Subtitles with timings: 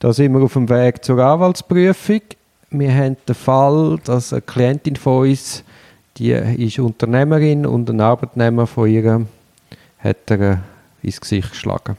[0.00, 2.20] Da sind wir auf dem Weg zur Anwaltsprüfung.
[2.70, 5.64] Wir haben den Fall, dass eine Klientin von uns,
[6.18, 9.26] die ist Unternehmerin und ein Arbeitnehmer von ihr
[9.98, 10.62] hat er
[11.02, 11.96] ins Gesicht geschlagen.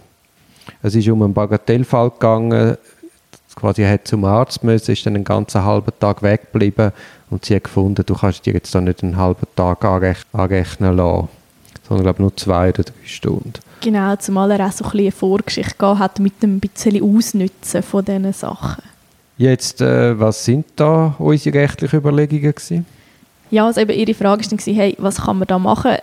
[0.82, 2.78] Es ist um einen Bagatellfall gegangen.
[3.56, 6.94] Quasi hat zum Arzt müssen, ist dann einen ganzen halben Tag weggeblieben
[7.30, 11.28] und sie hat gefunden, du kannst dir jetzt da nicht einen halben Tag anrechnen lassen,
[11.90, 13.54] sondern glaube nur zwei oder drei Stunden.
[13.82, 17.82] Genau, zumal er auch so ein bisschen eine Vorgeschichte gehabt hat mit dem bisschen Ausnutzen
[17.82, 18.84] von diesen Sachen.
[19.38, 22.86] Jetzt, äh, was sind da unsere rechtlichen Überlegungen gewesen?
[23.52, 25.94] Ja, also eben ihre Frage war dann, hey, was kann man da machen?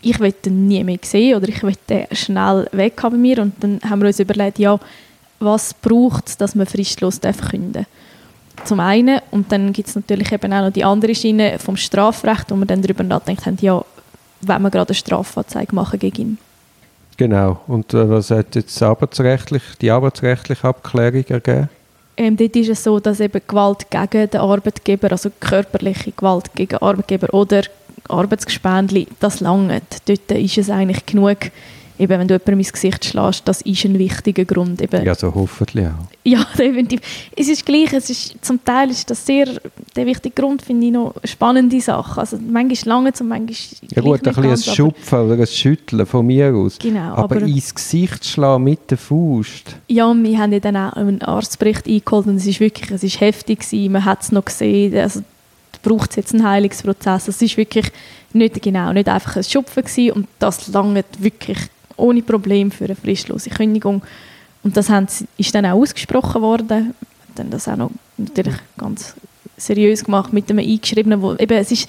[0.00, 3.40] Ich will den nie mehr sehen oder ich will den schnell weg haben mir.
[3.40, 4.78] Und dann haben wir uns überlegt, ja,
[5.40, 7.86] was braucht es, dass man fristlos künden
[8.64, 12.50] Zum einen, und dann gibt es natürlich eben auch noch die andere Schiene vom Strafrecht,
[12.50, 13.84] wo wir dann darüber nachdenkt haben, ja,
[14.48, 16.38] wenn wir gerade eine Strafanzeige machen gegen ihn.
[17.16, 17.60] Genau.
[17.66, 21.68] Und äh, was hat jetzt arbeitsrechtlich, die arbeitsrechtliche Abklärung ergeben?
[22.16, 26.76] Ähm, dort ist es so, dass eben Gewalt gegen den Arbeitgeber, also körperliche Gewalt gegen
[26.76, 27.62] Arbeitgeber oder
[28.08, 29.82] Arbeitsgespendli, das langt.
[30.06, 31.38] Dort ist es eigentlich genug,
[31.98, 34.80] eben, wenn du jemandem ins Gesicht schlägst, das ist ein wichtiger Grund.
[34.80, 35.04] Eben.
[35.04, 36.08] Ja, so hoffentlich auch.
[36.26, 37.00] Ja, definitiv.
[37.36, 39.46] Es ist gleich, es ist, zum Teil ist das sehr,
[39.94, 42.18] der wichtige Grund, finde ich, noch eine spannende Sache.
[42.18, 43.56] Also manchmal lange und manchmal
[43.94, 46.78] Ja gut, ein bisschen ein Schupfen oder ein Schütteln von mir aus.
[46.78, 47.12] Genau.
[47.12, 49.76] Aber, aber ins Gesicht schlagen mit der Faust.
[49.88, 53.20] Ja, wir haben ja dann auch einen Arztbericht eingeholt und es ist wirklich, es ist
[53.20, 55.20] heftig gewesen, man hat es noch gesehen, also
[55.82, 57.28] braucht es jetzt einen Heilungsprozess.
[57.28, 57.92] Es ist wirklich
[58.32, 61.58] nicht genau, nicht einfach ein Schupfen gewesen und das lange wirklich
[61.96, 64.02] ohne Problem für eine fristlose Kündigung.
[64.62, 65.06] Und das haben,
[65.36, 66.94] ist dann auch ausgesprochen worden.
[67.34, 69.14] Dann das auch noch natürlich ganz
[69.56, 71.88] seriös gemacht mit einem eingeschriebenen, wo eben, es ist,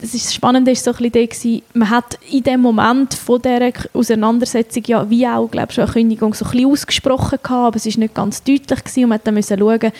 [0.00, 3.72] das, ist das Spannende ist so ein bisschen man hat in dem Moment von dieser
[3.94, 7.86] Auseinandersetzung ja wie auch, glaube ich, eine Kündigung so ein bisschen ausgesprochen gehabt, aber es
[7.86, 9.92] ist nicht ganz deutlich gewesen und man dann müssen schauen,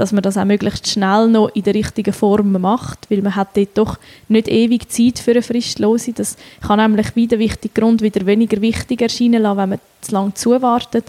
[0.00, 3.54] dass man das auch möglichst schnell noch in der richtigen Form macht, weil man hat
[3.54, 3.98] dort doch
[4.28, 6.14] nicht ewig Zeit für eine Fristlose.
[6.14, 10.32] Das kann nämlich wieder wichtig Grund wieder weniger wichtig erscheinen lassen, wenn man zu lange
[10.32, 11.04] zuwartet.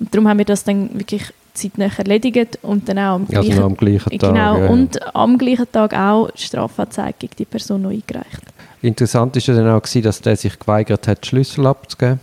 [0.00, 3.62] Und darum haben wir das dann wirklich zeitnah erledigt und dann auch am also gleichen,
[3.62, 4.34] am gleichen Tag.
[4.34, 4.68] Genau, ja.
[4.68, 8.42] und am gleichen Tag auch Strafanzeige gegen die Person noch eingereicht.
[8.82, 12.18] Interessant ist ja dann auch, gewesen, dass der sich geweigert hat, Schlüssel abzugeben.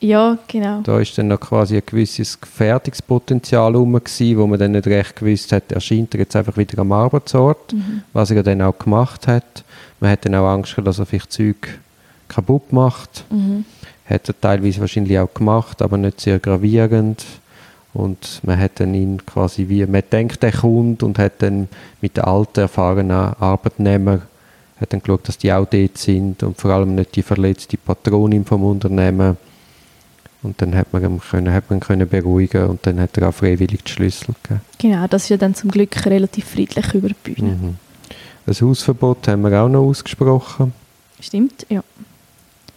[0.00, 0.80] Ja, genau.
[0.82, 5.52] Da ist dann noch quasi ein gewisses Gefährdungspotenzial herum, wo man dann nicht recht gewusst
[5.52, 8.02] hat, erscheint er jetzt einfach wieder am Arbeitsort, mhm.
[8.12, 9.64] was er dann auch gemacht hat.
[10.00, 11.78] Man hat dann auch Angst dass er vielleicht Zeug
[12.28, 13.24] kaputt macht.
[13.30, 13.64] Mhm.
[14.04, 17.24] Hat er teilweise wahrscheinlich auch gemacht, aber nicht sehr gravierend.
[17.94, 21.68] Und man hat dann ihn quasi wie, man denkt, er kommt und hat dann
[22.02, 24.22] mit den alten, erfahrenen Arbeitnehmern
[24.80, 28.44] hat dann geschaut, dass die auch dort sind und vor allem nicht die verletzte Patronin
[28.44, 29.38] vom Unternehmen
[30.46, 33.34] und dann hat man ihn können, hat man können beruhigen und dann hat er auch
[33.34, 34.60] freiwillig die Schlüssel gegeben.
[34.78, 37.50] Genau, das ist ja dann zum Glück relativ friedlich über die Bühne.
[37.50, 37.76] Mhm.
[38.46, 40.72] Ein Hausverbot haben wir auch noch ausgesprochen.
[41.20, 41.82] Stimmt, ja.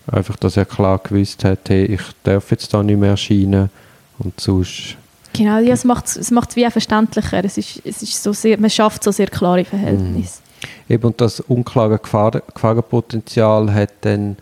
[0.08, 3.70] Einfach, dass er klar gewusst hat, hey, ich darf jetzt da nicht mehr erscheinen
[4.18, 4.98] und sonst...
[5.34, 7.46] Genau, ja, es macht es wie auch verständlicher.
[7.46, 10.40] Es ist, es ist so sehr, man schafft so sehr klare Verhältnisse.
[10.42, 10.94] Mhm.
[10.94, 14.38] Eben, und das unklare Gefahr, Gefahrenpotenzial hat dann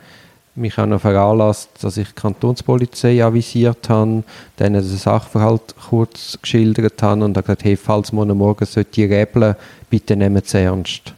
[0.58, 4.24] mich auch noch veranlasst, dass ich die Kantonspolizei avisiert habe,
[4.60, 9.56] denen den Sachverhalt kurz geschildert habe und gesagt, hey, falls man morgen sollte rebeln,
[9.90, 11.14] bitte nehmt es ernst.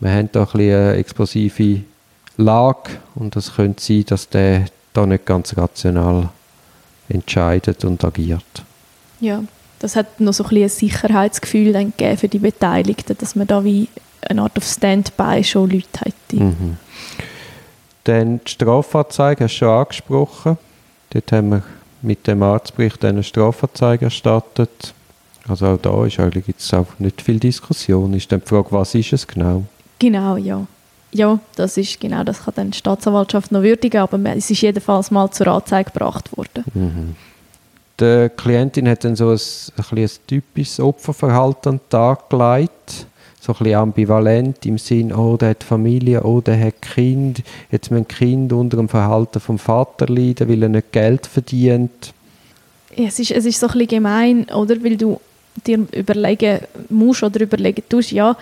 [0.00, 1.80] Wir haben da ein bisschen eine explosive
[2.36, 6.28] Lage und es könnte sein, dass der da nicht ganz rational
[7.08, 8.44] entscheidet und agiert.
[9.20, 9.42] Ja,
[9.78, 13.64] das hat noch so ein, ein Sicherheitsgefühl dann gegeben für die Beteiligten, dass man da
[13.64, 13.88] wie
[14.22, 16.44] eine Art of Standby schon Leute hätte.
[16.44, 16.76] Mhm.
[18.06, 20.58] Dann die Strafanzeige hast du schon angesprochen.
[21.10, 21.62] Dort haben wir
[22.02, 24.94] mit dem Arztbericht eine Strafanzeige erstattet.
[25.48, 28.14] Also auch da ist eigentlich jetzt auch nicht viel Diskussion.
[28.14, 29.64] Ist dann die Frage, was ist es genau?
[29.98, 30.64] Genau, ja.
[31.12, 35.10] Ja, das ist genau, das kann dann die Staatsanwaltschaft noch würdigen, aber es ist jedenfalls
[35.10, 36.64] mal zur Anzeige gebracht worden.
[36.74, 37.16] Mhm.
[37.98, 39.40] Die Klientin hat dann so ein,
[39.90, 43.06] ein, ein typisches Opferverhalten an den Tag gelegt
[43.46, 47.90] so ein bisschen ambivalent im Sinn, oh, der hat Familie, oh, der hat Kind, jetzt
[47.90, 52.12] müssen Kind unter dem Verhalten vom Vater leiden, weil er nicht Geld verdient.
[52.96, 54.82] Ja, es, ist, es ist so ein bisschen gemein, oder?
[54.82, 55.20] Weil du
[55.64, 58.36] dir überlegen musst oder überlegen tust, ja,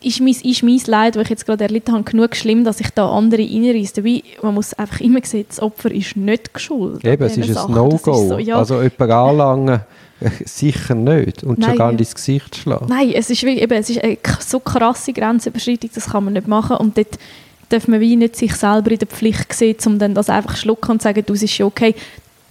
[0.00, 2.90] ist mein, ist mein Leid, das ich jetzt gerade erlitten habe, genug schlimm, dass ich
[2.90, 3.94] da andere reinreisse.
[3.94, 7.04] Dabei, man muss einfach immer sehen, das Opfer ist nicht geschuldet.
[7.04, 8.28] Eben, es ist ein No-Go.
[8.28, 8.56] So, ja.
[8.56, 9.80] Also jemanden anlangen
[10.44, 11.44] Sicher nicht.
[11.44, 11.70] Und Nein.
[11.70, 12.86] schon gar nicht ins Gesicht schlagen.
[12.88, 16.48] Nein, es ist, wie, eben, es ist eine so krasse Grenzüberschreitung, das kann man nicht
[16.48, 16.76] machen.
[16.76, 17.18] Und dort
[17.68, 20.62] darf man wie nicht sich selber in der Pflicht sehen, um dann das einfach zu
[20.62, 21.94] schlucken und zu sagen, du, es ist okay.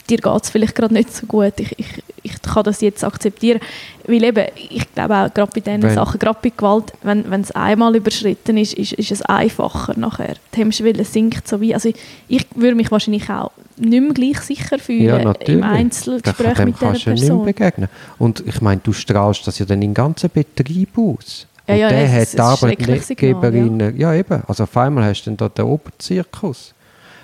[0.09, 3.59] dir geht es vielleicht gerade nicht so gut, ich, ich, ich kann das jetzt akzeptieren.
[4.05, 7.95] Weil eben, ich glaube auch gerade bei diesen Sachen, gerade bei Gewalt, wenn, es einmal
[7.95, 10.35] überschritten ist, ist, ist es einfacher nachher.
[10.53, 11.95] Die Hemmschwelle sinkt so wie, also ich,
[12.27, 16.91] ich würde mich wahrscheinlich auch nicht mehr gleich sicher fühlen ja, im Einzelgespräch mit dieser
[16.91, 17.13] Person.
[17.13, 17.89] Nicht mehr begegnen.
[18.17, 21.47] Und ich meine, du strahlst das ja dann im ganzen Betrieb aus.
[21.67, 23.89] Ja, ja, der hat die Arbeitgeberin, ja.
[23.89, 24.13] ja.
[24.13, 26.73] eben, also auf einmal hast du dann da den Oberzirkus.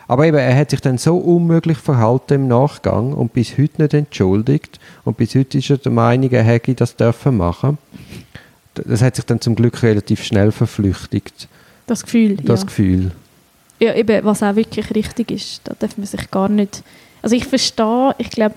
[0.08, 3.94] Aber eben, er hat sich dann so unmöglich verhalten im Nachgang und bis heute nicht
[3.94, 4.80] entschuldigt.
[5.06, 7.78] Und bis heute ist er der Meinung, er hätte das dürfen machen.
[8.76, 11.48] Das hat sich dann zum Glück relativ schnell verflüchtigt.
[11.88, 12.66] Das Gefühl, Das ja.
[12.66, 13.12] Gefühl.
[13.80, 15.62] Ja, eben, was auch wirklich richtig ist.
[15.64, 16.84] Da darf man sich gar nicht...
[17.22, 18.56] Also ich verstehe, ich glaube,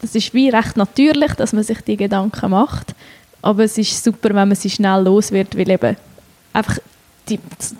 [0.00, 2.94] das ist wie recht natürlich, dass man sich die Gedanken macht.
[3.42, 5.96] Aber es ist super, wenn man sie schnell los wird, weil eben
[6.52, 6.78] einfach
[7.28, 7.38] die,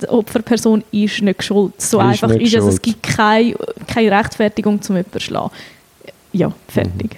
[0.08, 1.80] Opferperson ist nicht schuld.
[1.80, 2.64] So ist einfach ist es.
[2.64, 3.54] Es gibt keine,
[3.86, 5.50] keine Rechtfertigung zum Überschlagen.
[6.32, 7.16] Ja, fertig.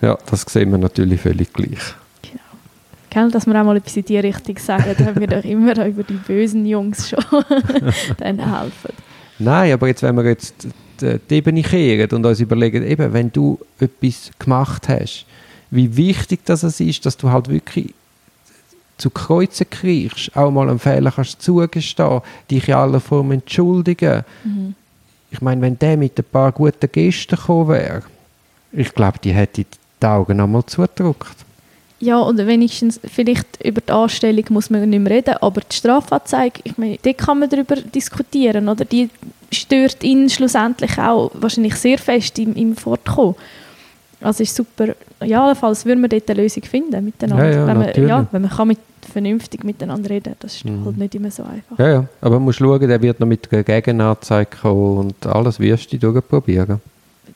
[0.00, 0.06] Mhm.
[0.06, 1.94] Ja, das sehen wir natürlich völlig gleich.
[2.22, 2.42] Genau.
[3.10, 5.86] Gell, dass wir auch mal etwas in die Richtung sagen, da haben wir doch immer
[5.86, 7.24] über die bösen Jungs schon
[8.18, 8.94] dann helfen.
[9.38, 10.54] Nein, aber jetzt, wenn wir jetzt
[11.00, 15.26] die Ebene kehren und uns überlegen, eben, wenn du etwas gemacht hast,
[15.70, 17.94] wie wichtig das ist, dass du halt wirklich
[19.00, 22.20] zu Kreuzen kriegst, auch mal einen Fehler kannst zugestehen,
[22.50, 24.24] dich in aller Form entschuldigen.
[24.44, 24.74] Mhm.
[25.30, 28.02] Ich meine, wenn der mit ein paar guten Gästen gekommen wäre,
[28.72, 31.36] ich glaube, die hätte die Augen einmal zugedrückt.
[32.02, 36.60] Ja, und wenigstens vielleicht über die Anstellung muss man nicht mehr reden, aber die Strafanzeige,
[36.64, 38.86] ich meine, da kann man darüber diskutieren, oder?
[38.86, 39.10] Die
[39.52, 43.34] stört ihn schlussendlich auch wahrscheinlich sehr fest im, im Fortkommen.
[44.22, 44.94] Also ist super.
[45.24, 47.50] Ja, allenfalls würden wir dort eine Lösung finden miteinander.
[47.50, 48.78] Ja, ja, wenn, man, ja, wenn man kann mit
[49.10, 50.34] vernünftig miteinander reden.
[50.40, 50.84] Das ist mhm.
[50.84, 51.78] halt nicht immer so einfach.
[51.78, 52.04] Ja, ja.
[52.20, 55.98] aber man muss schauen, der wird noch mit einer Gegenanzeige kommen und alles wirst du
[55.98, 56.80] durchprobieren.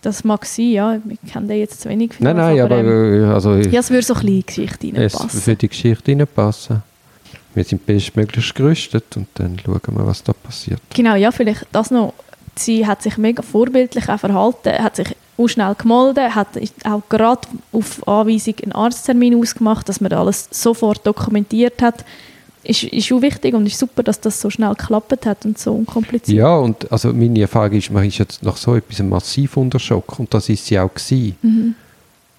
[0.03, 1.01] Das mag sein, ja.
[1.09, 2.13] Ich kenne den jetzt zu wenig.
[2.19, 2.79] Nein, nein, aber...
[2.79, 5.31] aber ähm, also, ja, es würde so ein bisschen in die Geschichte reinpassen.
[5.33, 6.83] Es für die Geschichte reinpassen.
[7.55, 10.81] Wir sind bestmöglich gerüstet und dann schauen wir, was da passiert.
[10.93, 12.13] Genau, ja, vielleicht das noch.
[12.57, 16.49] Sie hat sich mega vorbildlich auch verhalten, hat sich auch schnell gemeldet, hat
[16.85, 22.05] auch gerade auf Anweisung einen Arzttermin ausgemacht, dass man alles sofort dokumentiert hat.
[22.63, 25.75] Ist, ist auch wichtig und ist super, dass das so schnell geklappt hat und so
[25.75, 26.39] unkompliziert.
[26.39, 30.19] Ja, und also meine Erfahrung ist, man ist jetzt nach so etwas massiv unter Schock
[30.19, 31.37] und das ist sie auch gewesen.
[31.43, 31.75] Mhm.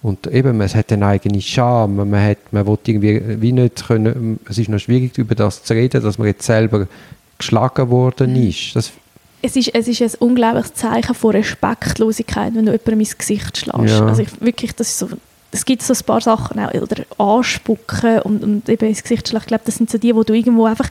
[0.02, 4.40] Und eben, man hat eine eigene Scham, man, hat, man will irgendwie wie nicht können,
[4.48, 6.88] es ist noch schwierig, über das zu reden, dass man jetzt selber
[7.38, 8.48] geschlagen worden mhm.
[8.48, 8.74] ist.
[8.74, 8.92] Das
[9.42, 13.98] es ist, es ist ein unglaubliches Zeichen von Respektlosigkeit, wenn du jemandem ins Gesicht schlägst.
[13.98, 14.06] Ja.
[14.06, 15.08] Also ich, wirklich, das ist so,
[15.52, 19.44] es gibt so ein paar Sachen auch, oder anspucken und, und eben ins Gesicht schlagen.
[19.44, 20.88] Ich glaube, das sind so die, wo du irgendwo einfach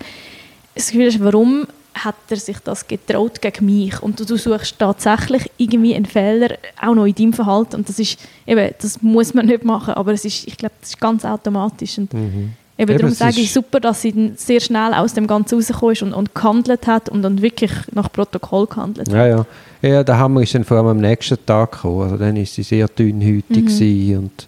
[0.73, 4.01] das Gefühl hast, warum hat er sich das getraut gegen mich?
[4.01, 7.77] Und du, du suchst tatsächlich irgendwie einen Fehler, auch noch in deinem Verhalten.
[7.77, 10.89] Und das ist, eben, das muss man nicht machen, aber es ist, ich glaube, das
[10.89, 11.97] ist ganz automatisch.
[11.97, 12.53] Und mhm.
[12.77, 16.03] Eben, Eben darum sage ich super, dass sie sehr schnell aus dem Ganzen rausgekommen ist
[16.03, 19.47] und, und gehandelt hat und dann wirklich nach Protokoll gehandelt ja, hat.
[19.81, 20.03] Ja, ja.
[20.03, 22.01] der Hammer ist dann vor allem am nächsten Tag gekommen.
[22.01, 24.17] Also dann ist sie sehr dünnhütig mhm.
[24.17, 24.47] und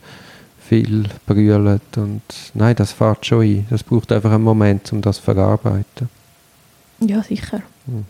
[0.59, 2.21] viel brüllt und
[2.53, 3.67] nein, das fährt schon ein.
[3.69, 6.09] Das braucht einfach einen Moment, um das zu verarbeiten.
[6.99, 7.61] Ja, sicher.
[7.85, 8.05] Mhm.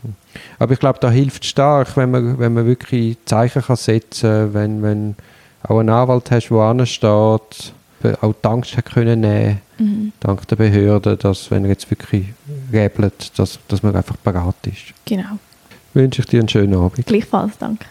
[0.58, 4.54] Aber ich glaube, da hilft stark, wenn man, wenn man wirklich Zeichen kann setzen kann,
[4.54, 5.16] wenn, wenn
[5.64, 7.74] auch einen Anwalt hast, der ansteht,
[8.22, 10.14] auch die Angst hat können nehmen mhm.
[10.20, 12.28] dank der Behörden, dass wenn er jetzt wirklich
[12.72, 14.94] rebelt, dass, dass man einfach parat ist.
[15.06, 15.40] Genau.
[15.94, 17.06] Wünsche ich dir einen schönen Abend.
[17.06, 17.86] Gleichfalls, danke.